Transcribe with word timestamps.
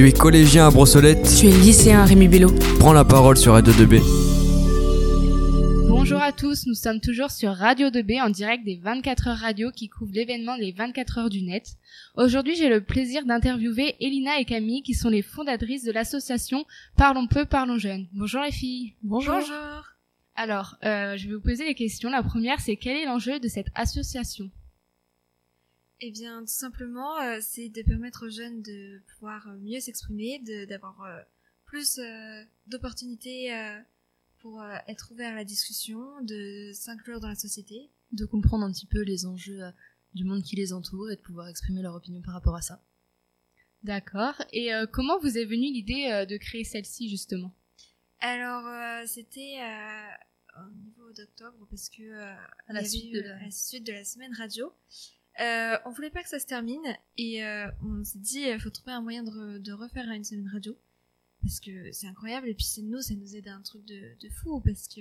Tu 0.00 0.08
es 0.08 0.12
collégien 0.12 0.66
à 0.66 0.70
Brossolette. 0.70 1.28
Tu 1.38 1.48
es 1.48 1.50
lycéen 1.50 2.00
à 2.00 2.06
Rémi 2.06 2.26
Bello. 2.26 2.50
Prends 2.78 2.94
la 2.94 3.04
parole 3.04 3.36
sur 3.36 3.52
Radio 3.52 3.70
2B. 3.70 4.00
Bonjour 5.90 6.22
à 6.22 6.32
tous, 6.32 6.66
nous 6.66 6.72
sommes 6.72 7.00
toujours 7.00 7.30
sur 7.30 7.52
Radio 7.52 7.88
2B 7.88 8.22
en 8.22 8.30
direct 8.30 8.64
des 8.64 8.76
24 8.76 9.28
heures 9.28 9.36
radio 9.36 9.70
qui 9.70 9.90
couvrent 9.90 10.14
l'événement 10.14 10.56
des 10.56 10.72
24 10.72 11.18
heures 11.18 11.28
du 11.28 11.42
net. 11.42 11.74
Aujourd'hui, 12.16 12.56
j'ai 12.56 12.70
le 12.70 12.80
plaisir 12.80 13.26
d'interviewer 13.26 13.96
Elina 14.00 14.40
et 14.40 14.46
Camille 14.46 14.82
qui 14.82 14.94
sont 14.94 15.10
les 15.10 15.20
fondatrices 15.20 15.84
de 15.84 15.92
l'association 15.92 16.64
Parlons 16.96 17.26
peu, 17.26 17.44
parlons 17.44 17.76
jeunes. 17.76 18.06
Bonjour 18.14 18.40
les 18.40 18.52
filles. 18.52 18.94
Bonjour. 19.02 19.34
Alors, 20.34 20.76
euh, 20.82 21.18
je 21.18 21.28
vais 21.28 21.34
vous 21.34 21.42
poser 21.42 21.66
des 21.66 21.74
questions. 21.74 22.08
La 22.08 22.22
première, 22.22 22.60
c'est 22.60 22.76
quel 22.76 22.96
est 22.96 23.04
l'enjeu 23.04 23.38
de 23.38 23.48
cette 23.48 23.68
association? 23.74 24.48
Eh 26.00 26.10
bien, 26.10 26.40
tout 26.40 26.46
simplement, 26.46 27.20
euh, 27.20 27.38
c'est 27.42 27.68
de 27.68 27.82
permettre 27.82 28.26
aux 28.26 28.30
jeunes 28.30 28.62
de 28.62 29.00
pouvoir 29.12 29.48
euh, 29.48 29.56
mieux 29.58 29.80
s'exprimer, 29.80 30.38
de- 30.38 30.64
d'avoir 30.64 31.02
euh, 31.02 31.20
plus 31.66 31.98
euh, 31.98 32.42
d'opportunités 32.66 33.54
euh, 33.54 33.78
pour 34.38 34.62
euh, 34.62 34.76
être 34.88 35.12
ouvert 35.12 35.32
à 35.32 35.36
la 35.36 35.44
discussion, 35.44 36.00
de 36.22 36.70
s'inclure 36.72 37.20
dans 37.20 37.28
la 37.28 37.34
société. 37.34 37.90
De 38.12 38.24
comprendre 38.24 38.64
un 38.64 38.72
petit 38.72 38.86
peu 38.86 39.02
les 39.02 39.26
enjeux 39.26 39.62
euh, 39.62 39.70
du 40.14 40.24
monde 40.24 40.42
qui 40.42 40.56
les 40.56 40.72
entoure 40.72 41.10
et 41.10 41.16
de 41.16 41.20
pouvoir 41.20 41.48
exprimer 41.48 41.82
leur 41.82 41.94
opinion 41.94 42.22
par 42.22 42.32
rapport 42.34 42.56
à 42.56 42.62
ça. 42.62 42.82
D'accord. 43.82 44.42
Et 44.52 44.74
euh, 44.74 44.86
comment 44.86 45.18
vous 45.20 45.36
est 45.38 45.44
venue 45.44 45.70
l'idée 45.72 46.08
euh, 46.10 46.24
de 46.26 46.36
créer 46.38 46.64
celle-ci 46.64 47.08
justement? 47.10 47.54
Alors, 48.20 48.66
euh, 48.66 49.04
c'était 49.06 49.58
euh, 49.62 50.62
au 50.66 50.70
niveau 50.74 51.12
d'octobre, 51.12 51.66
parce 51.70 51.88
que 51.90 52.02
euh, 52.02 52.34
À 52.68 52.72
la 52.72 52.80
il 52.80 52.84
y 52.84 52.86
avait 52.86 52.88
suite 52.88 53.04
eu, 53.14 53.16
de 53.16 53.20
la- 53.28 53.36
à 53.36 53.44
la 53.44 53.50
suite 53.50 53.86
de 53.86 53.92
la 53.92 54.04
semaine 54.04 54.34
radio. 54.34 54.72
Euh, 55.40 55.78
on 55.86 55.90
voulait 55.90 56.10
pas 56.10 56.22
que 56.22 56.28
ça 56.28 56.38
se 56.38 56.46
termine 56.46 56.82
et 57.16 57.42
euh, 57.44 57.66
on 57.82 58.04
s'est 58.04 58.18
dit 58.18 58.40
il 58.40 58.60
faut 58.60 58.68
trouver 58.70 58.92
un 58.92 59.00
moyen 59.00 59.22
de, 59.22 59.30
re- 59.30 59.58
de 59.58 59.72
refaire 59.72 60.06
une 60.10 60.22
semaine 60.24 60.48
radio 60.52 60.76
parce 61.42 61.60
que 61.60 61.90
c'est 61.92 62.06
incroyable 62.06 62.46
et 62.48 62.54
puis 62.54 62.64
c'est 62.66 62.82
nous 62.82 63.00
ça 63.00 63.14
nous 63.14 63.34
aide 63.36 63.48
à 63.48 63.54
un 63.54 63.62
truc 63.62 63.82
de, 63.86 64.00
de 64.20 64.28
fou 64.28 64.60
parce 64.60 64.86
que 64.88 65.00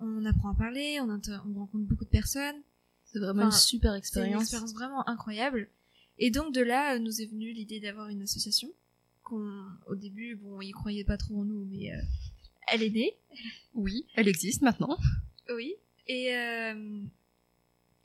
on 0.00 0.24
apprend 0.24 0.50
à 0.50 0.54
parler, 0.56 0.98
on, 1.00 1.06
rencontre 1.06 1.84
beaucoup 1.84 2.04
de 2.04 2.10
personnes, 2.10 2.56
C'est 3.04 3.18
vraiment 3.20 3.42
Enfin, 3.42 3.50
une 3.50 3.60
super 3.60 3.90
c'est 3.92 3.96
une 3.96 3.98
expérience. 3.98 4.42
expérience 4.42 4.72
vraiment 4.72 5.08
incroyable. 5.08 5.68
Et 6.18 6.30
donc 6.30 6.52
de 6.54 6.62
là 6.62 6.94
euh, 6.94 6.98
nous 6.98 7.20
est 7.20 7.26
venue 7.26 7.52
l'idée 7.52 7.78
d'avoir 7.80 8.08
une 8.08 8.22
association 8.22 8.68
qu'on 9.22 9.62
au 9.86 9.94
début 9.94 10.34
bon 10.34 10.60
ils 10.62 10.72
croyaient 10.72 11.04
pas 11.04 11.16
trop 11.18 11.36
en 11.40 11.44
nous 11.44 11.64
mais 11.66 11.92
euh, 11.92 12.00
elle 12.72 12.82
est 12.82 12.90
née 12.90 13.14
Oui, 13.74 14.06
elle 14.16 14.26
existe 14.26 14.62
maintenant. 14.62 14.98
Oui. 15.54 15.74
Et 16.08 16.34
euh, 16.34 17.02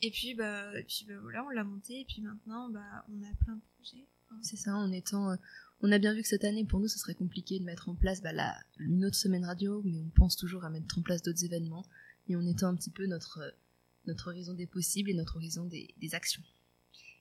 et 0.02 0.12
puis 0.12 0.34
bah 0.36 0.78
et 0.78 0.84
puis 0.84 1.06
bah 1.08 1.16
voilà, 1.22 1.44
on 1.46 1.50
l'a 1.50 1.64
monté 1.64 2.02
et 2.02 2.06
puis 2.06 2.22
maintenant 2.22 2.70
bah 2.70 3.06
on 3.10 3.22
a 3.24 3.34
plein 3.44 3.56
de 3.56 3.62
projets. 3.76 4.06
C'est 4.42 4.58
ça, 4.58 4.76
en 4.76 4.92
étant. 4.92 5.32
euh, 5.32 5.36
on 5.82 5.92
a 5.92 5.98
bien 5.98 6.14
vu 6.14 6.22
que 6.22 6.28
cette 6.28 6.44
année, 6.44 6.66
pour 6.66 6.80
nous, 6.80 6.88
ce 6.88 6.98
serait 6.98 7.16
compliqué 7.16 7.60
de 7.60 7.64
mettre 7.64 7.90
en 7.90 7.96
place 7.96 8.22
bah, 8.22 8.34
la, 8.34 8.58
une 8.80 9.06
autre 9.06 9.16
semaine 9.16 9.46
radio, 9.46 9.82
mais 9.86 10.00
on 10.00 10.10
pense 10.10 10.36
toujours 10.36 10.66
à 10.66 10.70
mettre 10.70 10.98
en 10.98 11.02
place 11.02 11.22
d'autres 11.22 11.46
événements. 11.46 11.86
Et 12.28 12.36
en 12.36 12.46
étant 12.46 12.68
un 12.68 12.76
petit 12.76 12.90
peu 12.90 13.06
notre, 13.06 13.40
notre 14.08 14.30
horizon 14.30 14.54
des 14.54 14.66
possibles 14.66 15.10
et 15.10 15.14
notre 15.14 15.36
horizon 15.38 15.66
des, 15.66 15.94
des 15.98 16.16
actions. 16.16 16.42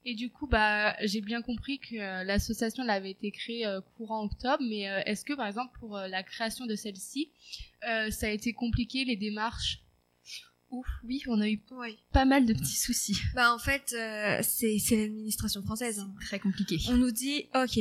Et 0.06 0.14
du 0.14 0.30
coup, 0.30 0.46
bah, 0.46 0.96
j'ai 1.04 1.20
bien 1.20 1.42
compris 1.42 1.78
que 1.78 1.96
euh, 1.96 2.24
l'association 2.24 2.88
avait 2.88 3.10
été 3.10 3.30
créée 3.30 3.66
euh, 3.66 3.80
courant 3.96 4.24
octobre, 4.24 4.62
mais 4.66 4.88
euh, 4.90 5.00
est-ce 5.04 5.24
que 5.24 5.34
par 5.34 5.46
exemple 5.46 5.78
pour 5.78 5.96
euh, 5.96 6.08
la 6.08 6.22
création 6.22 6.66
de 6.66 6.74
celle-ci, 6.74 7.30
euh, 7.88 8.10
ça 8.10 8.26
a 8.26 8.30
été 8.30 8.54
compliqué 8.54 9.04
les 9.04 9.16
démarches 9.16 9.83
Ouf, 10.74 10.86
oui, 11.04 11.22
on 11.28 11.40
a 11.40 11.48
eu 11.48 11.62
Oui. 11.72 11.98
pas 12.12 12.24
mal 12.24 12.46
de 12.46 12.52
petits 12.52 12.76
soucis. 12.76 13.16
Bah 13.34 13.54
en 13.54 13.58
fait 13.58 13.92
euh, 13.96 14.40
c'est 14.42 14.96
l'administration 14.96 15.62
française. 15.62 16.00
hein. 16.00 16.12
Très 16.20 16.38
compliqués. 16.40 16.78
On 16.88 16.96
nous 16.96 17.10
dit 17.12 17.46
OK, 17.54 17.78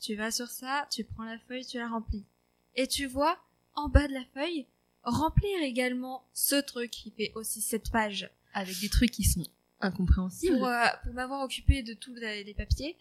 tu 0.00 0.14
vas 0.16 0.30
sur 0.30 0.48
ça, 0.48 0.88
tu 0.90 1.04
prends 1.04 1.24
la 1.24 1.38
feuille, 1.46 1.64
tu 1.64 1.78
la 1.78 1.88
remplis. 1.88 2.24
Et 2.74 2.86
tu 2.88 3.06
vois 3.06 3.38
en 3.74 3.88
bas 3.88 4.08
de 4.08 4.12
la 4.12 4.24
feuille 4.34 4.66
remplir 5.02 5.60
également 5.62 6.24
ce 6.34 6.56
truc 6.56 6.90
qui 6.90 7.10
fait 7.12 7.30
aussi 7.36 7.60
cette 7.60 7.90
page. 7.90 8.28
Avec 8.54 8.78
des 8.80 8.88
trucs 8.88 9.10
qui 9.12 9.22
sont 9.24 9.46
incompréhensibles. 9.80 10.56
pour, 10.58 10.66
euh, 10.66 10.86
pour 11.04 11.12
m'avoir 11.12 11.42
occupé 11.44 11.82
de 11.82 11.94
tous 11.94 12.14
les 12.14 12.54
papiers, 12.54 12.96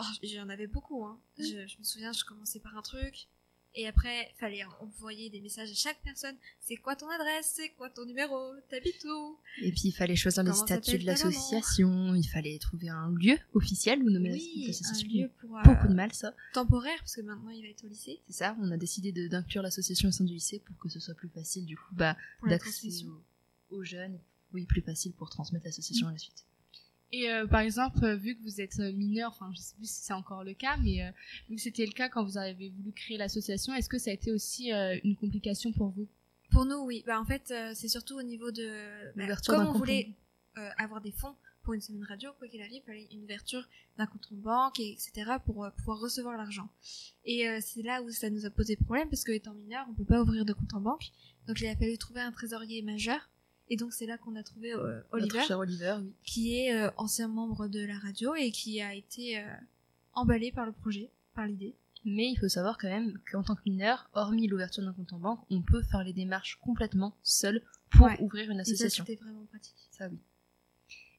oh, 0.00 0.04
j'en 0.22 0.48
avais 0.48 0.66
beaucoup. 0.66 1.04
Hein. 1.04 1.20
Je, 1.38 1.44
je 1.44 1.78
me 1.78 1.84
souviens, 1.84 2.12
je 2.12 2.24
commençais 2.24 2.58
par 2.58 2.76
un 2.76 2.82
truc, 2.82 3.28
et 3.76 3.86
après, 3.88 4.32
fallait 4.38 4.64
envoyer 4.80 5.30
des 5.30 5.40
messages 5.40 5.70
à 5.70 5.74
chaque 5.74 6.00
personne. 6.02 6.36
C'est 6.60 6.76
quoi 6.76 6.94
ton 6.96 7.08
adresse? 7.08 7.52
C'est 7.56 7.70
quoi 7.70 7.90
ton 7.90 8.04
numéro? 8.04 8.52
T'habites 8.70 9.04
où? 9.04 9.36
Et 9.62 9.70
puis 9.72 9.82
il 9.86 9.92
fallait 9.92 10.16
choisir 10.16 10.42
les 10.44 10.52
statuts 10.52 10.98
de 10.98 11.06
l'association, 11.06 12.14
il 12.14 12.24
fallait 12.28 12.58
trouver 12.58 12.88
un 12.88 13.10
lieu 13.10 13.36
officiel 13.54 14.02
où 14.02 14.10
nommer 14.10 14.32
Oui, 14.32 14.62
un 14.64 14.66
l'association. 14.68 15.08
lieu 15.08 15.30
pour, 15.40 15.56
euh, 15.58 15.62
Beaucoup 15.64 15.88
de 15.88 15.94
mal 15.94 16.12
ça. 16.12 16.32
temporaire, 16.52 16.98
parce 17.00 17.16
que 17.16 17.22
maintenant 17.22 17.50
il 17.50 17.62
va 17.62 17.68
être 17.68 17.84
au 17.84 17.88
lycée. 17.88 18.20
C'est 18.26 18.32
ça, 18.34 18.56
on 18.60 18.70
a 18.70 18.76
décidé 18.76 19.12
d'inclure 19.28 19.62
l'association 19.62 20.08
au 20.08 20.12
sein 20.12 20.24
du 20.24 20.34
lycée 20.34 20.60
pour 20.60 20.76
que 20.78 20.88
ce 20.88 21.00
soit 21.00 21.14
plus 21.14 21.28
facile 21.28 21.66
du 21.66 21.76
coup 21.76 21.94
bah, 21.94 22.16
d'accès 22.46 22.88
aux 23.70 23.82
jeunes. 23.84 24.18
Oui, 24.52 24.66
plus 24.66 24.82
facile 24.82 25.12
pour 25.12 25.30
transmettre 25.30 25.66
l'association 25.66 26.06
à 26.08 26.12
la 26.12 26.18
suite. 26.18 26.44
Et 27.16 27.30
euh, 27.30 27.46
par 27.46 27.60
exemple, 27.60 28.04
euh, 28.04 28.16
vu 28.16 28.34
que 28.36 28.42
vous 28.42 28.60
êtes 28.60 28.80
euh, 28.80 28.92
mineur, 28.92 29.30
enfin 29.30 29.48
je 29.54 29.60
sais 29.60 29.76
plus 29.76 29.88
si 29.88 30.02
c'est 30.02 30.12
encore 30.12 30.42
le 30.42 30.52
cas, 30.52 30.76
mais 30.78 31.00
euh, 31.04 31.10
vu 31.48 31.54
que 31.54 31.62
c'était 31.62 31.86
le 31.86 31.92
cas 31.92 32.08
quand 32.08 32.24
vous 32.24 32.38
avez 32.38 32.70
voulu 32.70 32.90
créer 32.92 33.16
l'association, 33.16 33.72
est-ce 33.72 33.88
que 33.88 33.98
ça 33.98 34.10
a 34.10 34.14
été 34.14 34.32
aussi 34.32 34.72
euh, 34.72 34.98
une 35.04 35.14
complication 35.14 35.70
pour 35.70 35.90
vous? 35.90 36.08
Pour 36.50 36.64
nous, 36.64 36.78
oui. 36.78 37.04
Bah, 37.06 37.20
en 37.20 37.24
fait, 37.24 37.52
euh, 37.52 37.70
c'est 37.72 37.86
surtout 37.86 38.16
au 38.18 38.22
niveau 38.22 38.50
de... 38.50 38.68
bah, 39.14 39.22
L'ouverture 39.22 39.54
comme 39.54 39.62
on 39.62 39.72
compte 39.72 39.78
voulait 39.78 40.08
euh, 40.58 40.68
avoir 40.76 41.00
des 41.00 41.12
fonds 41.12 41.36
pour 41.62 41.74
une 41.74 41.80
semaine 41.80 42.04
radio, 42.04 42.30
quoi 42.36 42.48
qu'il 42.48 42.60
arrive, 42.60 42.82
il 42.82 42.86
fallait 42.86 43.08
une 43.12 43.22
ouverture 43.22 43.66
d'un 43.96 44.06
compte 44.06 44.26
en 44.32 44.36
banque, 44.36 44.80
et 44.80 44.90
etc., 44.92 45.36
pour 45.46 45.64
euh, 45.64 45.70
pouvoir 45.70 46.00
recevoir 46.00 46.36
l'argent. 46.36 46.68
Et 47.24 47.48
euh, 47.48 47.60
c'est 47.62 47.82
là 47.82 48.02
où 48.02 48.10
ça 48.10 48.28
nous 48.28 48.44
a 48.44 48.50
posé 48.50 48.74
problème, 48.74 49.08
parce 49.08 49.22
que 49.22 49.30
étant 49.30 49.54
mineur, 49.54 49.86
on 49.88 49.94
peut 49.94 50.04
pas 50.04 50.20
ouvrir 50.20 50.44
de 50.44 50.52
compte 50.52 50.74
en 50.74 50.80
banque. 50.80 51.12
Donc 51.46 51.60
il 51.60 51.68
a 51.68 51.76
fallu 51.76 51.96
trouver 51.96 52.22
un 52.22 52.32
trésorier 52.32 52.82
majeur. 52.82 53.30
Et 53.70 53.76
donc 53.76 53.92
c'est 53.92 54.06
là 54.06 54.18
qu'on 54.18 54.36
a 54.36 54.42
trouvé 54.42 54.72
euh, 54.74 55.00
Oliver, 55.12 55.36
Notre 55.38 55.46
cher 55.48 55.58
Oliver, 55.58 55.96
oui. 56.02 56.12
qui 56.22 56.56
est 56.58 56.74
euh, 56.76 56.90
ancien 56.96 57.28
membre 57.28 57.66
de 57.68 57.80
la 57.84 57.98
radio 57.98 58.34
et 58.34 58.50
qui 58.50 58.80
a 58.82 58.94
été 58.94 59.38
euh, 59.38 59.42
emballé 60.12 60.52
par 60.52 60.66
le 60.66 60.72
projet, 60.72 61.10
par 61.34 61.46
l'idée. 61.46 61.74
Mais 62.04 62.30
il 62.30 62.36
faut 62.38 62.48
savoir 62.48 62.76
quand 62.76 62.88
même 62.90 63.18
qu'en 63.30 63.42
tant 63.42 63.54
que 63.54 63.62
mineur, 63.64 64.10
hormis 64.12 64.46
l'ouverture 64.46 64.84
d'un 64.84 64.92
compte 64.92 65.12
en 65.14 65.18
banque, 65.18 65.40
on 65.50 65.62
peut 65.62 65.82
faire 65.82 66.04
les 66.04 66.12
démarches 66.12 66.58
complètement 66.60 67.16
seul 67.22 67.62
pour 67.90 68.06
Ouais. 68.06 68.20
ouvrir 68.20 68.50
une 68.50 68.60
association. 68.60 69.04
c'était 69.06 69.22
vraiment 69.22 69.46
pratique. 69.46 69.74
Ça 69.90 70.08
oui. 70.08 70.18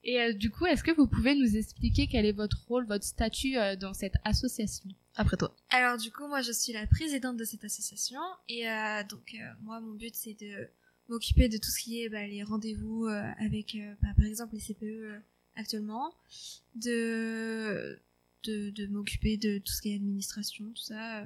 Et 0.03 0.22
euh, 0.22 0.34
du 0.34 0.51
coup, 0.51 0.67
est-ce 0.67 0.84
que 0.84 0.91
vous 0.91 1.07
pouvez 1.07 1.34
nous 1.34 1.57
expliquer 1.57 2.05
quel 2.05 2.28
est 2.28 2.31
votre 2.31 2.63
rôle, 2.67 2.85
votre 2.85 3.03
statut 3.05 3.57
euh, 3.57 3.75
dans 3.75 3.95
cette 3.95 4.13
association? 4.23 4.91
Après 5.16 5.35
toi. 5.38 5.55
Alors 5.69 5.97
du 5.97 6.11
coup, 6.11 6.28
moi 6.28 6.41
je 6.41 6.51
suis 6.51 6.73
la 6.73 6.85
présidente 6.85 7.38
de 7.38 7.44
cette 7.44 7.63
association 7.63 8.19
et 8.47 8.69
euh, 8.69 9.03
donc 9.09 9.34
euh, 9.34 9.38
moi 9.63 9.79
mon 9.79 9.94
but 9.94 10.13
c'est 10.13 10.35
de 10.39 10.67
m'occuper 11.09 11.49
de 11.49 11.57
tout 11.57 11.69
ce 11.69 11.79
qui 11.79 12.01
est 12.01 12.09
bah, 12.09 12.25
les 12.25 12.43
rendez-vous 12.43 13.05
euh, 13.05 13.31
avec 13.39 13.75
euh, 13.75 13.93
bah, 14.01 14.09
par 14.17 14.25
exemple 14.25 14.55
les 14.55 14.61
CPE 14.61 14.83
euh, 14.83 15.19
actuellement, 15.55 16.13
de 16.75 17.99
de, 18.43 18.69
de 18.69 18.88
m'occuper 18.88 19.38
de 19.38 19.57
tout 19.57 19.73
ce 19.73 19.81
qui 19.81 19.91
est 19.91 19.95
administration, 19.95 20.66
tout 20.71 20.83
ça. 20.83 21.25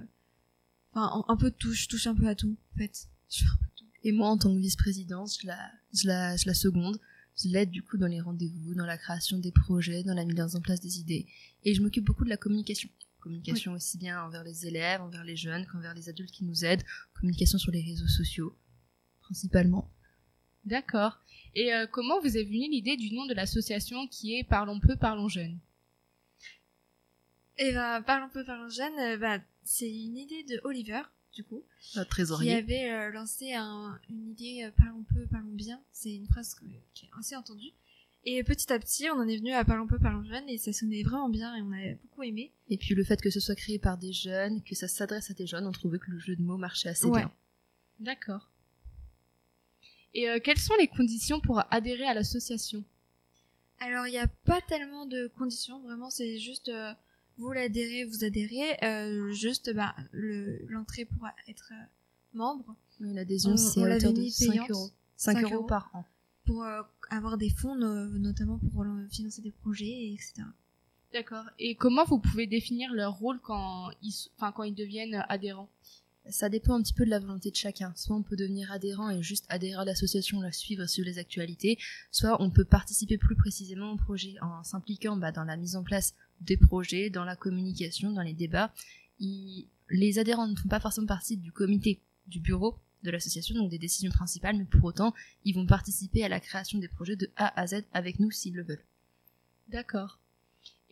Enfin 0.91 1.23
un, 1.27 1.33
un 1.33 1.37
peu 1.37 1.51
de 1.51 1.55
tout, 1.55 1.73
je 1.73 1.87
touche 1.87 2.07
un 2.07 2.15
peu 2.15 2.27
à 2.27 2.35
tout 2.35 2.55
en 2.73 2.77
fait. 2.77 3.07
Je 3.29 3.39
fais 3.39 3.45
un 3.45 3.57
peu 3.57 3.65
de 3.65 3.71
tout. 3.75 3.85
Et 4.03 4.11
moi, 4.11 4.29
en 4.29 4.37
tant 4.37 4.53
que 4.53 4.59
vice-présidente, 4.59 5.31
je 5.41 5.47
la, 5.47 5.71
je 5.93 6.07
la, 6.07 6.37
je 6.37 6.47
la 6.47 6.53
seconde. 6.53 6.99
Je 7.41 7.47
l'aide 7.47 7.69
du 7.69 7.83
coup 7.83 7.97
dans 7.97 8.07
les 8.07 8.19
rendez-vous, 8.19 8.73
dans 8.75 8.85
la 8.85 8.97
création 8.97 9.37
des 9.37 9.51
projets, 9.51 10.03
dans 10.03 10.13
la 10.13 10.25
mise 10.25 10.55
en 10.55 10.61
place 10.61 10.81
des 10.81 10.99
idées. 10.99 11.25
Et 11.63 11.73
je 11.73 11.81
m'occupe 11.81 12.03
beaucoup 12.03 12.25
de 12.25 12.29
la 12.29 12.37
communication. 12.37 12.89
Communication 13.21 13.73
aussi 13.73 13.97
bien 13.97 14.21
envers 14.23 14.43
les 14.43 14.65
élèves, 14.65 15.01
envers 15.01 15.23
les 15.23 15.35
jeunes 15.35 15.65
qu'envers 15.65 15.93
les 15.93 16.09
adultes 16.09 16.31
qui 16.31 16.43
nous 16.45 16.65
aident. 16.65 16.83
Communication 17.13 17.57
sur 17.57 17.71
les 17.71 17.81
réseaux 17.81 18.07
sociaux, 18.07 18.55
principalement. 19.29 19.89
D'accord. 20.65 21.19
Et 21.55 21.73
euh, 21.73 21.85
comment 21.87 22.19
vous 22.19 22.35
est 22.37 22.43
venue 22.43 22.67
l'idée 22.69 22.97
du 22.97 23.13
nom 23.13 23.25
de 23.27 23.33
l'association 23.33 24.07
qui 24.07 24.35
est 24.35 24.43
Parlons 24.43 24.79
peu, 24.79 24.95
parlons 24.95 25.27
jeunes 25.29 25.59
Et 27.57 27.71
ben 27.71 28.01
parlons 28.01 28.29
peu 28.29 28.43
parlons 28.43 28.69
jeune, 28.69 28.97
euh, 28.99 29.17
bah, 29.17 29.39
c'est 29.63 29.89
une 29.89 30.17
idée 30.17 30.43
de 30.43 30.59
Oliver 30.63 31.01
du 31.33 31.43
coup. 31.43 31.63
Qui 31.81 32.03
trésorier. 32.09 32.53
avait 32.55 32.89
euh, 32.91 33.11
lancé 33.11 33.53
un- 33.53 33.99
une 34.09 34.31
idée 34.31 34.63
euh, 34.63 34.71
parlons 34.77 35.03
peu, 35.13 35.25
parlons 35.27 35.51
bien. 35.53 35.81
C'est 35.91 36.13
une 36.15 36.27
phrase 36.27 36.55
que- 36.55 36.65
qui 36.93 37.05
est 37.05 37.09
assez 37.19 37.35
entendue. 37.35 37.71
Et 38.25 38.43
petit 38.43 38.71
à 38.73 38.79
petit, 38.79 39.09
on 39.09 39.19
en 39.19 39.27
est 39.27 39.37
venu 39.37 39.51
à 39.53 39.63
parlons 39.63 39.87
peu, 39.87 39.97
parlons 39.99 40.23
jeune 40.25 40.47
et 40.49 40.57
ça 40.57 40.73
sonnait 40.73 41.03
vraiment 41.03 41.29
bien 41.29 41.55
et 41.55 41.61
on 41.61 41.71
a 41.71 41.93
beaucoup 42.01 42.23
aimé. 42.23 42.51
Et 42.67 42.77
puis 42.77 42.93
le 42.95 43.03
fait 43.03 43.21
que 43.21 43.29
ce 43.29 43.39
soit 43.39 43.55
créé 43.55 43.79
par 43.79 43.97
des 43.97 44.11
jeunes, 44.11 44.61
que 44.63 44.75
ça 44.75 44.87
s'adresse 44.89 45.29
à 45.31 45.33
des 45.33 45.47
jeunes, 45.47 45.65
on 45.67 45.71
trouvait 45.71 45.99
que 45.99 46.11
le 46.11 46.19
jeu 46.19 46.35
de 46.35 46.41
mots 46.41 46.57
marchait 46.57 46.89
assez 46.89 47.05
Ouais. 47.05 47.19
bien. 47.21 47.31
D'accord. 47.99 48.48
Et 50.13 50.29
euh, 50.29 50.39
quelles 50.43 50.57
sont 50.59 50.73
les 50.79 50.87
conditions 50.87 51.39
pour 51.39 51.61
adhérer 51.71 52.05
à 52.05 52.13
l'association? 52.13 52.83
Alors 53.79 54.07
il 54.07 54.11
n'y 54.11 54.17
a 54.17 54.27
pas 54.27 54.59
tellement 54.61 55.05
de 55.05 55.31
conditions, 55.37 55.79
vraiment 55.81 56.09
c'est 56.09 56.37
juste 56.39 56.69
euh, 56.69 56.91
vous 57.37 57.51
l'adhérez, 57.53 58.03
vous 58.03 58.23
adhérez, 58.25 58.77
euh, 58.83 59.31
juste 59.31 59.73
bah, 59.73 59.95
le- 60.11 60.65
l'entrée 60.67 61.05
pour 61.05 61.27
être 61.47 61.71
membre, 62.33 62.75
Oui, 62.99 63.13
L'adhésion, 63.13 63.51
On- 63.51 63.57
c'est 63.57 63.79
on 63.79 63.83
à 63.85 63.89
l'avait 63.89 64.01
hauteur 64.07 64.13
de 64.13 64.19
mis 64.21 64.31
5 64.31 64.51
payante. 64.51 64.69
euros. 64.71 64.89
5, 65.15 65.33
5 65.33 65.43
euros 65.43 65.53
euros. 65.55 65.63
par 65.67 65.89
an. 65.93 66.03
pour 66.45 66.63
euh, 66.63 66.81
avoir 67.11 67.37
des 67.37 67.49
fonds 67.51 67.75
no- 67.75 68.07
notamment 68.17 68.57
pour 68.73 68.83
financer 69.11 69.41
des 69.41 69.51
projets, 69.51 69.85
et 69.87 70.13
etc. 70.13 70.33
D'accord. 71.13 71.45
Et 71.59 71.75
comment 71.75 72.03
vous 72.05 72.19
pouvez 72.19 72.47
définir 72.47 72.91
leur 72.93 73.13
rôle 73.17 73.39
quand 73.39 73.89
ils, 74.01 74.13
enfin, 74.35 74.51
quand 74.51 74.63
ils 74.63 74.75
deviennent 74.75 75.23
adhérents? 75.29 75.69
Ça 76.29 76.49
dépend 76.49 76.75
un 76.75 76.81
petit 76.81 76.93
peu 76.93 77.05
de 77.05 77.09
la 77.09 77.19
volonté 77.19 77.49
de 77.49 77.55
chacun. 77.55 77.91
Soit 77.95 78.15
on 78.15 78.21
peut 78.21 78.35
devenir 78.35 78.71
adhérent 78.71 79.09
et 79.09 79.23
juste 79.23 79.45
adhérer 79.49 79.81
à 79.81 79.85
l'association, 79.85 80.41
la 80.41 80.51
suivre 80.51 80.85
sur 80.85 81.03
les 81.03 81.17
actualités, 81.17 81.77
soit 82.11 82.41
on 82.41 82.51
peut 82.51 82.65
participer 82.65 83.17
plus 83.17 83.35
précisément 83.35 83.93
au 83.93 83.97
projet 83.97 84.35
en 84.41 84.63
s'impliquant 84.63 85.17
bah, 85.17 85.31
dans 85.31 85.43
la 85.43 85.57
mise 85.57 85.75
en 85.75 85.83
place 85.83 86.13
des 86.41 86.57
projets, 86.57 87.09
dans 87.09 87.25
la 87.25 87.35
communication, 87.35 88.11
dans 88.11 88.21
les 88.21 88.33
débats. 88.33 88.71
Les 89.19 90.19
adhérents 90.19 90.47
ne 90.47 90.55
font 90.55 90.69
pas 90.69 90.79
forcément 90.79 91.07
partie 91.07 91.35
du 91.35 91.51
comité, 91.51 91.99
du 92.27 92.39
bureau 92.39 92.77
de 93.03 93.11
l'association, 93.11 93.55
donc 93.55 93.69
des 93.69 93.79
décisions 93.79 94.11
principales, 94.11 94.57
mais 94.57 94.65
pour 94.65 94.83
autant, 94.83 95.13
ils 95.45 95.55
vont 95.55 95.65
participer 95.65 96.23
à 96.23 96.29
la 96.29 96.39
création 96.39 96.79
des 96.79 96.87
projets 96.87 97.15
de 97.15 97.29
A 97.37 97.59
à 97.59 97.65
Z 97.65 97.83
avec 97.93 98.19
nous 98.19 98.29
s'ils 98.29 98.55
le 98.55 98.63
veulent. 98.63 98.83
D'accord. 99.69 100.19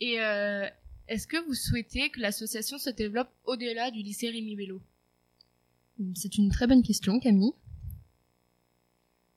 Et 0.00 0.20
euh, 0.20 0.66
est-ce 1.06 1.26
que 1.26 1.44
vous 1.46 1.54
souhaitez 1.54 2.10
que 2.10 2.20
l'association 2.20 2.78
se 2.78 2.90
développe 2.90 3.30
au-delà 3.44 3.90
du 3.90 4.02
lycée 4.02 4.30
Rémi 4.30 4.56
Bello? 4.56 4.80
C'est 6.14 6.36
une 6.36 6.50
très 6.50 6.66
bonne 6.66 6.82
question, 6.82 7.18
Camille. 7.18 7.52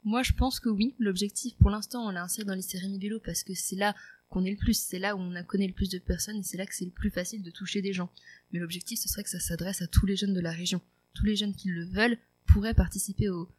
Moi, 0.03 0.23
je 0.23 0.33
pense 0.33 0.59
que 0.59 0.69
oui. 0.69 0.95
L'objectif, 0.99 1.55
pour 1.57 1.69
l'instant, 1.69 2.07
on 2.07 2.11
l'a 2.11 2.23
inséré 2.23 2.45
dans 2.45 2.53
le 2.53 2.57
lycée 2.57 2.77
Rémi 2.77 2.99
Bello 2.99 3.19
parce 3.23 3.43
que 3.43 3.53
c'est 3.53 3.75
là 3.75 3.95
qu'on 4.29 4.45
est 4.45 4.51
le 4.51 4.57
plus, 4.57 4.73
c'est 4.73 4.99
là 4.99 5.15
où 5.15 5.19
on 5.19 5.35
a 5.35 5.43
connaît 5.43 5.67
le 5.67 5.73
plus 5.73 5.89
de 5.89 5.99
personnes 5.99 6.37
et 6.37 6.43
c'est 6.43 6.57
là 6.57 6.65
que 6.65 6.73
c'est 6.73 6.85
le 6.85 6.91
plus 6.91 7.11
facile 7.11 7.43
de 7.43 7.51
toucher 7.51 7.81
des 7.81 7.93
gens. 7.93 8.09
Mais 8.51 8.59
l'objectif, 8.59 8.99
ce 8.99 9.09
serait 9.09 9.23
que 9.23 9.29
ça 9.29 9.39
s'adresse 9.39 9.81
à 9.81 9.87
tous 9.87 10.05
les 10.05 10.15
jeunes 10.15 10.33
de 10.33 10.39
la 10.39 10.51
région. 10.51 10.81
Tous 11.13 11.25
les 11.25 11.35
jeunes 11.35 11.53
qui 11.53 11.67
le 11.67 11.85
veulent 11.85 12.17
pourraient 12.45 12.73
participer 12.73 13.29
au, 13.29 13.49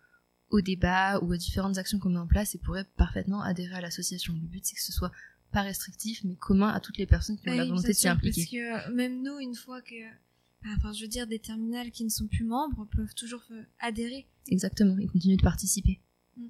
au 0.50 0.60
débat 0.60 1.18
ou 1.20 1.32
aux 1.32 1.36
différentes 1.36 1.78
actions 1.78 1.98
qu'on 1.98 2.10
met 2.10 2.18
en 2.18 2.26
place 2.26 2.54
et 2.54 2.58
pourraient 2.58 2.86
parfaitement 2.96 3.42
adhérer 3.42 3.76
à 3.76 3.80
l'association. 3.80 4.34
Le 4.34 4.40
but, 4.40 4.64
c'est 4.64 4.74
que 4.74 4.82
ce 4.82 4.92
soit 4.92 5.12
pas 5.52 5.62
restrictif, 5.62 6.24
mais 6.24 6.36
commun 6.36 6.68
à 6.68 6.80
toutes 6.80 6.96
les 6.96 7.06
personnes 7.06 7.36
qui 7.38 7.48
ont 7.50 7.54
la 7.54 7.64
volonté 7.64 7.88
de 7.88 7.92
s'y 7.92 8.08
impliquer. 8.08 8.46
Parce 8.70 8.86
que 8.86 8.92
même 8.92 9.22
nous, 9.22 9.38
une 9.38 9.54
fois 9.54 9.82
que, 9.82 9.94
enfin, 10.76 10.92
je 10.92 11.02
veux 11.02 11.08
dire, 11.08 11.26
des 11.26 11.38
terminales 11.38 11.90
qui 11.90 12.04
ne 12.04 12.08
sont 12.08 12.26
plus 12.26 12.44
membres 12.44 12.86
peuvent 12.96 13.14
toujours 13.14 13.42
euh, 13.50 13.62
adhérer. 13.80 14.26
Exactement, 14.48 14.98
et 14.98 15.06
continuer 15.06 15.36
de 15.36 15.42
participer. 15.42 16.00
Mm. 16.36 16.46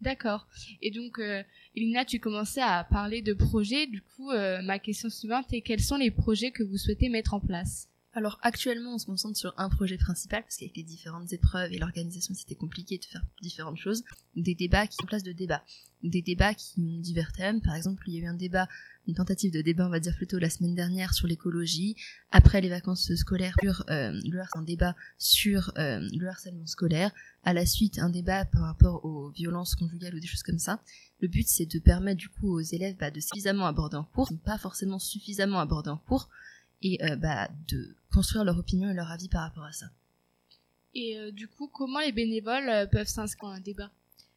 D'accord. 0.00 0.46
Et 0.82 0.90
donc, 0.90 1.18
euh, 1.18 1.42
Elina, 1.74 2.04
tu 2.04 2.20
commençais 2.20 2.62
à 2.62 2.84
parler 2.84 3.22
de 3.22 3.32
projets. 3.32 3.86
Du 3.86 4.02
coup, 4.02 4.30
ma 4.30 4.78
question 4.78 5.08
suivante 5.08 5.52
est 5.52 5.62
quels 5.62 5.80
sont 5.80 5.96
les 5.96 6.10
projets 6.10 6.50
que 6.50 6.62
vous 6.62 6.76
souhaitez 6.76 7.08
mettre 7.08 7.34
en 7.34 7.40
place? 7.40 7.88
Alors 8.16 8.38
actuellement, 8.40 8.94
on 8.94 8.98
se 8.98 9.04
concentre 9.04 9.36
sur 9.36 9.52
un 9.58 9.68
projet 9.68 9.98
principal 9.98 10.42
parce 10.42 10.56
qu'avec 10.56 10.74
les 10.74 10.82
différentes 10.82 11.34
épreuves 11.34 11.70
et 11.74 11.78
l'organisation, 11.78 12.32
c'était 12.34 12.54
compliqué 12.54 12.96
de 12.96 13.04
faire 13.04 13.22
différentes 13.42 13.76
choses. 13.76 14.04
Des 14.34 14.54
débats 14.54 14.86
qui 14.86 14.96
en 15.02 15.06
place 15.06 15.22
de 15.22 15.32
débats, 15.32 15.62
des 16.02 16.22
débats 16.22 16.54
qui 16.54 16.80
ont 16.80 16.98
divers 16.98 17.30
thèmes. 17.32 17.60
Par 17.60 17.74
exemple, 17.74 18.04
il 18.06 18.14
y 18.14 18.18
a 18.18 18.22
eu 18.22 18.26
un 18.26 18.34
débat, 18.34 18.68
une 19.06 19.14
tentative 19.14 19.52
de 19.52 19.60
débat, 19.60 19.86
on 19.86 19.90
va 19.90 20.00
dire 20.00 20.16
plutôt 20.16 20.38
la 20.38 20.48
semaine 20.48 20.74
dernière 20.74 21.12
sur 21.12 21.26
l'écologie. 21.26 21.94
Après 22.30 22.62
les 22.62 22.70
vacances 22.70 23.14
scolaires, 23.16 23.54
sur 23.62 23.84
euh, 23.90 24.18
le 24.24 24.40
un 24.54 24.62
débat 24.62 24.96
sur 25.18 25.72
euh, 25.76 26.00
le 26.10 26.26
harcèlement 26.26 26.66
scolaire. 26.66 27.10
À 27.44 27.52
la 27.52 27.66
suite, 27.66 27.98
un 27.98 28.08
débat 28.08 28.46
par 28.46 28.62
rapport 28.62 29.04
aux 29.04 29.28
violences 29.28 29.74
conjugales 29.74 30.14
ou 30.14 30.20
des 30.20 30.26
choses 30.26 30.42
comme 30.42 30.58
ça. 30.58 30.80
Le 31.20 31.28
but, 31.28 31.46
c'est 31.46 31.66
de 31.66 31.78
permettre 31.78 32.16
du 32.16 32.30
coup 32.30 32.48
aux 32.48 32.62
élèves 32.62 32.96
bah, 32.96 33.10
de 33.10 33.20
suffisamment 33.20 33.66
aborder 33.66 33.98
en 33.98 34.04
cours, 34.04 34.30
pas 34.42 34.56
forcément 34.56 34.98
suffisamment 34.98 35.60
aborder 35.60 35.90
en 35.90 35.98
cours, 35.98 36.30
et 36.82 37.02
euh, 37.04 37.16
bah, 37.16 37.48
de 37.68 37.94
construire 38.12 38.44
leur 38.44 38.58
opinion 38.58 38.90
et 38.90 38.94
leur 38.94 39.10
avis 39.10 39.28
par 39.28 39.42
rapport 39.42 39.64
à 39.64 39.72
ça. 39.72 39.86
Et 40.94 41.18
euh, 41.18 41.30
du 41.30 41.48
coup, 41.48 41.68
comment 41.68 42.00
les 42.00 42.12
bénévoles 42.12 42.68
euh, 42.68 42.86
peuvent 42.86 43.08
s'inscrire 43.08 43.50
à 43.50 43.54
un 43.56 43.60
débat, 43.60 43.90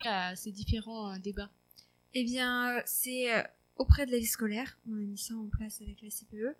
à 0.05 0.35
ces 0.35 0.51
différents 0.51 1.17
débats? 1.19 1.49
Eh 2.13 2.23
bien, 2.23 2.81
c'est 2.85 3.27
auprès 3.75 4.05
de 4.05 4.11
la 4.11 4.17
vie 4.17 4.25
scolaire, 4.25 4.77
on 4.89 4.93
a 4.93 5.01
mis 5.01 5.17
ça 5.17 5.35
en 5.35 5.47
place 5.47 5.79
avec 5.81 6.01
la 6.01 6.09
CPE. 6.09 6.55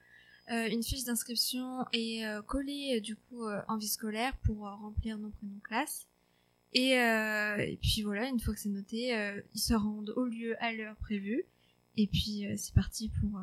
une 0.71 0.83
fiche 0.83 1.05
d'inscription 1.05 1.85
est 1.91 2.23
collée 2.45 3.01
du 3.01 3.15
coup 3.15 3.47
en 3.67 3.77
vie 3.77 3.87
scolaire 3.87 4.37
pour 4.43 4.57
remplir 4.59 5.17
nos 5.17 5.31
prénoms 5.31 5.59
classe. 5.63 6.05
Et, 6.73 6.91
et, 6.91 7.79
puis 7.81 8.03
voilà, 8.03 8.27
une 8.27 8.39
fois 8.39 8.53
que 8.53 8.59
c'est 8.59 8.69
noté, 8.69 9.41
ils 9.55 9.59
se 9.59 9.73
rendent 9.73 10.13
au 10.15 10.25
lieu 10.25 10.55
à 10.63 10.71
l'heure 10.71 10.95
prévue. 10.97 11.43
Et 11.97 12.05
puis 12.05 12.45
c'est 12.55 12.75
parti 12.75 13.09
pour 13.19 13.41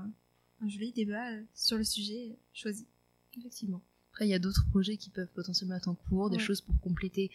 un 0.61 0.69
joli 0.69 0.93
débat 0.93 1.33
euh, 1.33 1.43
sur 1.55 1.77
le 1.77 1.85
sujet 1.85 2.31
euh, 2.31 2.37
choisi. 2.53 2.87
Effectivement. 3.39 3.83
Après, 4.13 4.27
il 4.27 4.31
y 4.31 4.35
a 4.35 4.39
d'autres 4.39 4.65
projets 4.71 4.97
qui 4.97 5.11
peuvent 5.11 5.31
potentiellement 5.35 5.77
être 5.77 5.89
en 5.89 5.95
cours, 5.95 6.31
des 6.31 6.39
choses 6.39 6.63
pour 6.63 6.79
compléter 6.81 7.31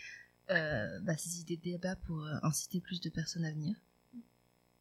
euh, 0.50 1.00
bah, 1.01 1.15
ces 1.15 1.41
idées 1.41 1.57
de 1.57 1.62
débat 1.62 1.95
pour 1.95 2.25
inciter 2.41 2.79
plus 2.79 3.01
de 3.01 3.09
personnes 3.09 3.45
à 3.45 3.51
venir. 3.51 3.75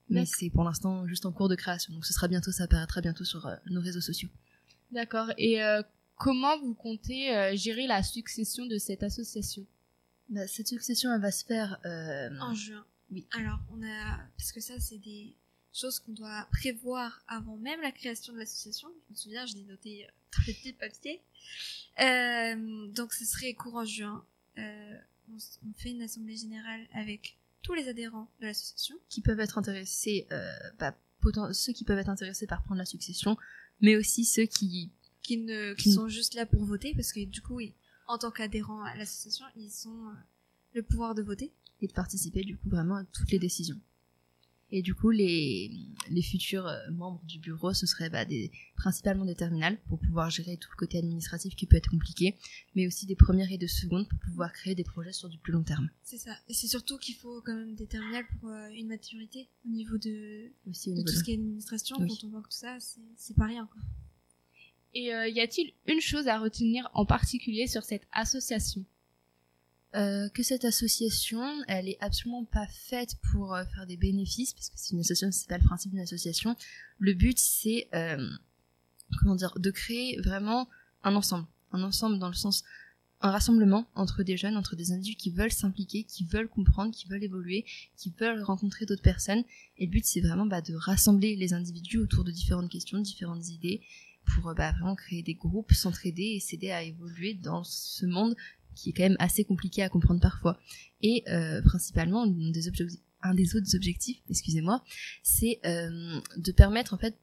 Mais 0.08 0.24
c'est 0.24 0.48
pour 0.48 0.64
l'instant 0.64 1.06
juste 1.06 1.26
en 1.26 1.32
cours 1.32 1.48
de 1.48 1.54
création, 1.54 1.92
donc 1.92 2.04
ce 2.04 2.12
sera 2.12 2.26
bientôt, 2.26 2.50
ça 2.50 2.64
apparaîtra 2.64 3.00
bientôt 3.00 3.24
sur 3.24 3.48
nos 3.66 3.80
réseaux 3.80 4.00
sociaux. 4.00 4.30
D'accord. 4.90 5.30
Et 5.36 5.60
comment 6.16 6.58
vous 6.58 6.74
comptez 6.74 7.54
gérer 7.56 7.86
la 7.86 8.02
succession 8.02 8.64
de 8.64 8.78
cette 8.78 9.02
association? 9.02 9.66
Bah, 10.30 10.48
Cette 10.48 10.68
succession, 10.68 11.12
elle 11.12 11.20
va 11.20 11.30
se 11.30 11.44
faire 11.44 11.78
en 11.84 12.54
juin. 12.54 12.84
Oui. 13.10 13.26
Alors, 13.32 13.58
on 13.72 13.82
a 13.82 14.18
parce 14.38 14.52
que 14.52 14.60
ça, 14.60 14.80
c'est 14.80 14.98
des 14.98 15.36
chose 15.72 16.00
qu'on 16.00 16.12
doit 16.12 16.46
prévoir 16.50 17.22
avant 17.28 17.56
même 17.56 17.80
la 17.80 17.92
création 17.92 18.32
de 18.32 18.38
l'association. 18.38 18.88
Je 19.06 19.12
me 19.12 19.16
souviens, 19.16 19.46
je 19.46 19.54
l'ai 19.54 19.64
noté 19.64 20.04
euh, 20.04 20.08
dans 20.36 20.44
les 20.46 20.54
petits 20.54 20.72
papiers. 20.72 21.22
Euh, 22.00 22.86
donc 22.88 23.12
ce 23.12 23.24
serait 23.24 23.54
courant 23.54 23.84
juin. 23.84 24.24
Euh, 24.58 24.96
on, 25.32 25.72
fait 25.76 25.90
une 25.90 26.02
assemblée 26.02 26.36
générale 26.36 26.86
avec 26.92 27.38
tous 27.62 27.74
les 27.74 27.88
adhérents 27.88 28.30
de 28.40 28.46
l'association. 28.46 28.96
Qui 29.08 29.20
peuvent 29.20 29.40
être 29.40 29.58
intéressés, 29.58 30.26
euh, 30.32 30.52
bah, 30.78 30.96
ceux 31.52 31.72
qui 31.72 31.84
peuvent 31.84 31.98
être 31.98 32.08
intéressés 32.08 32.46
par 32.46 32.62
prendre 32.64 32.78
la 32.78 32.86
succession, 32.86 33.36
mais 33.80 33.96
aussi 33.96 34.24
ceux 34.24 34.46
qui... 34.46 34.90
Qui, 35.22 35.36
ne, 35.36 35.74
qui 35.74 35.92
sont 35.92 36.08
juste 36.08 36.34
là 36.34 36.46
pour 36.46 36.64
voter, 36.64 36.94
parce 36.94 37.12
que 37.12 37.22
du 37.24 37.42
coup, 37.42 37.60
en 38.08 38.18
tant 38.18 38.30
qu'adhérents 38.30 38.82
à 38.82 38.96
l'association, 38.96 39.44
ils 39.54 39.86
ont 39.86 40.12
le 40.72 40.82
pouvoir 40.82 41.14
de 41.14 41.22
voter. 41.22 41.52
Et 41.82 41.86
de 41.86 41.92
participer 41.92 42.42
du 42.42 42.56
coup 42.58 42.68
vraiment 42.68 42.96
à 42.96 43.04
toutes 43.04 43.30
les 43.30 43.38
décisions. 43.38 43.80
Et 44.72 44.82
du 44.82 44.94
coup, 44.94 45.10
les, 45.10 45.70
les 46.10 46.22
futurs 46.22 46.66
euh, 46.66 46.90
membres 46.92 47.22
du 47.24 47.38
bureau, 47.38 47.74
ce 47.74 47.86
seraient 47.86 48.10
bah, 48.10 48.24
des, 48.24 48.52
principalement 48.76 49.24
des 49.24 49.34
terminales 49.34 49.78
pour 49.88 49.98
pouvoir 49.98 50.30
gérer 50.30 50.56
tout 50.56 50.70
le 50.70 50.76
côté 50.76 50.98
administratif 50.98 51.56
qui 51.56 51.66
peut 51.66 51.76
être 51.76 51.90
compliqué, 51.90 52.36
mais 52.74 52.86
aussi 52.86 53.06
des 53.06 53.16
premières 53.16 53.50
et 53.50 53.58
de 53.58 53.66
secondes 53.66 54.08
pour 54.08 54.18
pouvoir 54.20 54.52
créer 54.52 54.74
des 54.74 54.84
projets 54.84 55.12
sur 55.12 55.28
du 55.28 55.38
plus 55.38 55.52
long 55.52 55.62
terme. 55.62 55.90
C'est 56.02 56.18
ça. 56.18 56.36
Et 56.48 56.54
c'est 56.54 56.68
surtout 56.68 56.98
qu'il 56.98 57.16
faut 57.16 57.42
quand 57.42 57.54
même 57.54 57.74
des 57.74 57.86
terminales 57.86 58.26
pour 58.40 58.50
euh, 58.50 58.68
une 58.70 58.88
maturité 58.88 59.48
au 59.66 59.70
niveau 59.70 59.98
de, 59.98 60.52
aussi, 60.68 60.94
de 60.94 61.02
tout 61.02 61.12
ce 61.12 61.24
qui 61.24 61.32
est 61.32 61.34
administration. 61.34 61.96
Quand 61.96 62.24
on 62.24 62.28
voit 62.28 62.42
que 62.42 62.48
tout 62.48 62.56
ça, 62.56 62.78
c'est 63.16 63.36
pas 63.36 63.46
rien. 63.46 63.68
Quoi. 63.72 63.82
Et 64.94 65.14
euh, 65.14 65.28
y 65.28 65.40
a-t-il 65.40 65.72
une 65.86 66.00
chose 66.00 66.26
à 66.26 66.38
retenir 66.38 66.90
en 66.94 67.06
particulier 67.06 67.66
sur 67.66 67.82
cette 67.84 68.06
association? 68.12 68.84
Euh, 69.96 70.28
que 70.28 70.44
cette 70.44 70.64
association, 70.64 71.42
elle 71.66 71.88
est 71.88 71.98
absolument 72.00 72.44
pas 72.44 72.68
faite 72.68 73.16
pour 73.32 73.54
euh, 73.54 73.64
faire 73.74 73.86
des 73.86 73.96
bénéfices, 73.96 74.52
parce 74.52 74.68
que 74.68 74.76
c'est 74.76 74.92
une 74.92 75.00
association, 75.00 75.32
c'est 75.32 75.48
pas 75.48 75.58
le 75.58 75.64
principe 75.64 75.90
d'une 75.90 76.00
association. 76.00 76.54
Le 76.98 77.12
but, 77.12 77.36
c'est, 77.36 77.88
euh, 77.92 78.30
comment 79.18 79.34
dire, 79.34 79.52
de 79.58 79.70
créer 79.72 80.20
vraiment 80.20 80.68
un 81.02 81.16
ensemble, 81.16 81.46
un 81.72 81.82
ensemble 81.82 82.20
dans 82.20 82.28
le 82.28 82.34
sens, 82.34 82.62
un 83.20 83.32
rassemblement 83.32 83.88
entre 83.96 84.22
des 84.22 84.36
jeunes, 84.36 84.56
entre 84.56 84.76
des 84.76 84.92
individus 84.92 85.16
qui 85.16 85.30
veulent 85.30 85.50
s'impliquer, 85.50 86.04
qui 86.04 86.24
veulent 86.24 86.48
comprendre, 86.48 86.94
qui 86.94 87.08
veulent 87.08 87.24
évoluer, 87.24 87.66
qui 87.96 88.14
veulent 88.16 88.42
rencontrer 88.42 88.86
d'autres 88.86 89.02
personnes. 89.02 89.42
Et 89.76 89.86
le 89.86 89.90
but, 89.90 90.04
c'est 90.04 90.20
vraiment 90.20 90.46
bah, 90.46 90.62
de 90.62 90.74
rassembler 90.74 91.34
les 91.34 91.52
individus 91.52 91.98
autour 91.98 92.22
de 92.22 92.30
différentes 92.30 92.70
questions, 92.70 93.00
différentes 93.00 93.48
idées, 93.48 93.82
pour 94.34 94.54
bah, 94.54 94.70
vraiment 94.70 94.94
créer 94.94 95.24
des 95.24 95.34
groupes, 95.34 95.72
s'entraider 95.72 96.34
et 96.36 96.40
s'aider 96.40 96.70
à 96.70 96.84
évoluer 96.84 97.34
dans 97.34 97.64
ce 97.64 98.06
monde 98.06 98.36
qui 98.74 98.90
est 98.90 98.92
quand 98.92 99.02
même 99.02 99.16
assez 99.18 99.44
compliqué 99.44 99.82
à 99.82 99.88
comprendre 99.88 100.20
parfois. 100.20 100.58
Et 101.02 101.24
euh, 101.28 101.62
principalement, 101.62 102.24
un 102.24 103.34
des, 103.34 103.56
autres 103.56 103.76
objectifs, 103.76 104.20
excusez-moi, 104.28 104.84
c'est 105.22 105.60
euh, 105.64 106.20
de 106.36 106.52
permettre 106.52 106.94
en 106.94 106.98
fait 106.98 107.16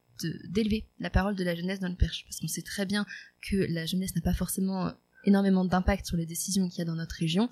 d'élever 0.49 0.87
la 0.99 1.09
parole 1.09 1.35
de 1.35 1.43
la 1.43 1.55
jeunesse 1.55 1.79
dans 1.79 1.89
le 1.89 1.95
perche, 1.95 2.25
parce 2.25 2.39
qu'on 2.39 2.47
sait 2.47 2.63
très 2.63 2.85
bien 2.85 3.05
que 3.41 3.55
la 3.55 3.85
jeunesse 3.85 4.15
n'a 4.15 4.21
pas 4.21 4.33
forcément 4.33 4.91
énormément 5.25 5.65
d'impact 5.65 6.07
sur 6.07 6.17
les 6.17 6.25
décisions 6.25 6.69
qu'il 6.69 6.79
y 6.79 6.81
a 6.81 6.85
dans 6.85 6.95
notre 6.95 7.15
région. 7.15 7.49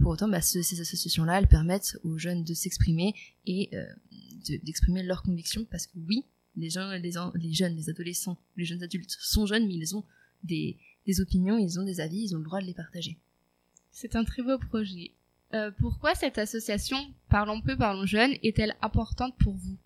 Pour 0.00 0.12
autant, 0.12 0.28
bah, 0.28 0.40
ces 0.40 0.80
associations-là, 0.80 1.38
elles 1.38 1.48
permettent 1.48 1.98
aux 2.04 2.18
jeunes 2.18 2.44
de 2.44 2.54
s'exprimer 2.54 3.14
et 3.46 3.70
euh, 3.74 3.84
d'exprimer 4.62 5.02
leurs 5.02 5.22
convictions, 5.22 5.64
parce 5.70 5.86
que 5.86 5.98
oui, 6.06 6.24
les, 6.56 6.70
gens, 6.70 6.90
les, 6.92 7.52
jeunes, 7.52 7.74
les 7.74 7.90
adolescents, 7.90 8.38
les 8.56 8.64
jeunes 8.64 8.82
adultes 8.82 9.16
sont 9.20 9.46
jeunes, 9.46 9.66
mais 9.66 9.74
ils 9.74 9.96
ont 9.96 10.04
des 10.44 10.76
opinions, 11.18 11.58
ils 11.58 11.80
ont 11.80 11.84
des 11.84 12.00
avis, 12.00 12.22
ils 12.22 12.34
ont 12.34 12.38
le 12.38 12.44
droit 12.44 12.60
de 12.60 12.66
les 12.66 12.74
partager. 12.74 13.18
C'est 13.94 14.16
un 14.16 14.24
très 14.24 14.42
beau 14.42 14.58
projet. 14.58 15.12
Euh, 15.54 15.70
pourquoi 15.78 16.16
cette 16.16 16.36
association 16.36 16.98
Parlons 17.28 17.62
peu, 17.62 17.76
parlons 17.76 18.06
jeune 18.06 18.32
est-elle 18.42 18.74
importante 18.82 19.38
pour 19.38 19.54
vous? 19.54 19.78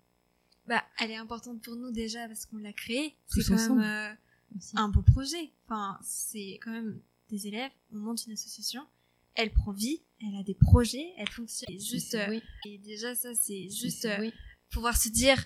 Bah, 0.67 0.83
elle 0.99 1.11
est 1.11 1.15
importante 1.15 1.61
pour 1.61 1.75
nous 1.75 1.91
déjà 1.91 2.27
parce 2.27 2.47
qu'on 2.47 2.57
l'a 2.57 2.73
créée. 2.73 3.15
C'est 3.27 3.43
quand 3.43 3.75
même 3.75 3.79
euh, 3.79 4.13
un 4.73 4.89
beau 4.89 5.03
projet. 5.03 5.51
Enfin, 5.65 5.99
c'est 6.03 6.59
quand 6.63 6.71
même 6.71 6.99
des 7.29 7.47
élèves. 7.47 7.71
On 7.93 7.97
monte 7.97 8.25
une 8.25 8.33
association. 8.33 8.81
Elle 9.35 9.53
prend 9.53 9.71
vie. 9.71 10.01
Elle 10.21 10.39
a 10.39 10.43
des 10.43 10.55
projets. 10.55 11.13
Elle 11.17 11.29
fonctionne. 11.29 11.79
juste. 11.79 12.15
Euh, 12.15 12.39
et 12.65 12.79
déjà 12.79 13.13
ça, 13.13 13.35
c'est 13.35 13.69
juste 13.69 14.07
pouvoir 14.71 14.97
se 14.97 15.09
dire, 15.09 15.37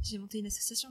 j'ai 0.00 0.18
monté 0.18 0.38
une 0.38 0.46
association. 0.46 0.90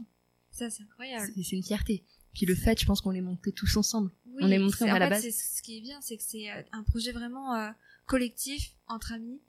Ça, 0.52 0.70
c'est 0.70 0.84
incroyable. 0.84 1.32
C'est 1.34 1.56
une 1.56 1.63
fierté. 1.63 2.04
Puis 2.34 2.46
le 2.46 2.56
fait, 2.56 2.78
je 2.78 2.86
pense 2.86 3.00
qu'on 3.00 3.12
l'ait 3.12 3.22
monté 3.22 3.54
tous 3.54 3.78
ensemble. 3.78 4.12
Oui, 4.34 4.42
On 4.44 4.48
est 4.52 4.60
montré, 4.60 4.90
en 4.92 4.96
à 4.96 5.00
la 5.00 5.06
fait, 5.08 5.10
base. 5.12 5.22
c'est- 5.24 5.32
Ce 5.58 5.62
qui 5.62 5.78
est 5.78 5.82
bien, 5.82 6.00
c'est 6.02 6.18
que 6.18 6.24
c'est 6.24 6.52
euh, 6.52 6.62
un 6.72 6.84
projet 6.84 7.12
vraiment 7.12 7.56
euh, 7.56 7.70
collectif, 8.06 8.72
entre 8.88 9.12
amis, 9.13 9.40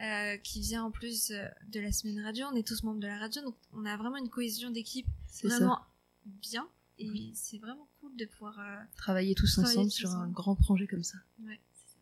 euh, 0.00 0.36
qui 0.38 0.60
vient 0.60 0.84
en 0.84 0.90
plus 0.90 1.30
de 1.30 1.80
la 1.80 1.92
semaine 1.92 2.20
radio. 2.20 2.46
On 2.52 2.56
est 2.56 2.66
tous 2.66 2.82
membres 2.82 3.00
de 3.00 3.06
la 3.06 3.18
radio, 3.18 3.42
donc 3.42 3.54
on 3.72 3.84
a 3.86 3.96
vraiment 3.96 4.16
une 4.18 4.28
cohésion 4.28 4.70
d'équipe 4.70 5.06
ça. 5.28 5.48
vraiment 5.48 5.78
bien. 6.24 6.66
Et 6.98 7.32
c'est 7.34 7.58
vraiment 7.58 7.88
cool 8.00 8.14
de 8.16 8.24
pouvoir. 8.26 8.58
euh, 8.60 8.76
Travailler 8.96 9.34
tous 9.34 9.52
Travailler 9.52 9.78
ensemble 9.78 9.90
tous 9.90 9.96
sur 9.96 10.10
un 10.10 10.28
grand 10.28 10.54
projet 10.54 10.86
comme 10.86 11.02
ça. 11.02 11.18
ouais, 11.42 11.58
c'est 11.74 11.92
ça. 11.92 11.98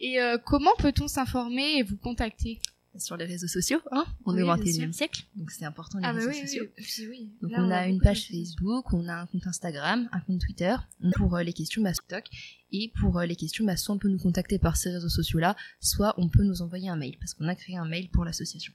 Et 0.00 0.20
euh, 0.20 0.38
comment 0.38 0.74
peut-on 0.78 1.06
s'informer 1.06 1.78
et 1.78 1.82
vous 1.84 1.96
contacter? 1.96 2.60
Sur 2.98 3.16
les 3.16 3.24
réseaux 3.26 3.46
sociaux, 3.48 3.80
hein 3.92 4.04
On 4.24 4.32
Oui, 4.32 4.40
est 4.40 4.42
au 4.42 4.46
bien 4.46 4.56
21e 4.56 4.72
sûr. 4.84 4.94
siècle, 4.94 5.24
donc 5.34 5.50
c'est 5.50 5.64
important 5.64 5.98
les 5.98 6.04
Ah 6.06 6.12
bah 6.12 6.18
réseaux 6.18 6.30
oui, 6.30 6.40
sociaux. 6.40 6.64
oui. 7.10 7.30
Donc 7.42 7.50
Là, 7.52 7.58
on, 7.62 7.70
a, 7.70 7.86
une 7.88 8.00
page. 8.00 8.28
Facebook, 8.28 8.92
on 8.92 9.06
a 9.08 9.14
un 9.14 9.26
compte 9.26 9.46
Instagram, 9.46 10.08
un 10.12 10.20
compte 10.20 10.40
Twitter. 10.40 10.74
Pour 11.16 11.36
euh, 11.36 11.42
les 11.42 11.52
questions, 11.52 11.82
bah, 11.82 11.92
TikTok. 11.92 12.24
Et 12.72 12.92
pour 13.00 13.18
euh, 13.18 13.26
les 13.26 13.36
questions, 13.36 13.64
bah, 13.64 13.76
soit 13.76 13.94
on 13.94 13.98
peut 13.98 14.08
nous 14.08 14.18
contacter 14.18 14.58
par 14.58 14.76
ces 14.76 14.90
réseaux 14.90 15.08
sociaux-là, 15.08 15.56
soit 15.80 16.14
on 16.18 16.28
peut 16.28 16.42
nous 16.42 16.62
envoyer 16.62 16.88
un 16.88 16.96
mail, 16.96 17.16
parce 17.18 17.34
qu'on 17.34 17.48
a 17.48 17.54
créé 17.54 17.76
un 17.76 17.86
mail 17.86 18.08
pour 18.10 18.24
l'association. 18.24 18.72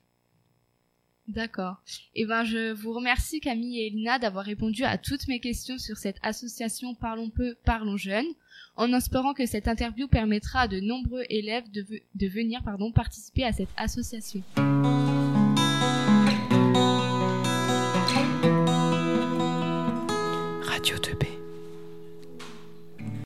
D'accord. 1.31 1.77
Eh 2.13 2.25
ben, 2.25 2.43
je 2.43 2.73
vous 2.73 2.91
remercie 2.91 3.39
Camille 3.39 3.79
et 3.79 3.88
Elina 3.88 4.19
d'avoir 4.19 4.43
répondu 4.43 4.83
à 4.83 4.97
toutes 4.97 5.29
mes 5.29 5.39
questions 5.39 5.77
sur 5.77 5.97
cette 5.97 6.17
association 6.23 6.93
Parlons 6.93 7.29
peu, 7.29 7.55
parlons 7.63 7.95
jeunes, 7.95 8.33
en 8.75 8.91
espérant 8.91 9.33
que 9.33 9.45
cette 9.45 9.69
interview 9.69 10.07
permettra 10.07 10.61
à 10.61 10.67
de 10.67 10.81
nombreux 10.81 11.23
élèves 11.29 11.71
de, 11.71 11.85
de 12.15 12.27
venir 12.27 12.61
pardon, 12.63 12.91
participer 12.91 13.45
à 13.45 13.53
cette 13.53 13.69
association. 13.77 14.43